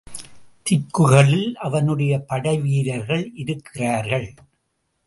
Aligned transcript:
திக்குகளில் 0.65 1.53
அவனுடைய 1.55 2.19
படைவீரர்கள் 2.19 3.31
இருக்கிறார்கள். 3.35 4.33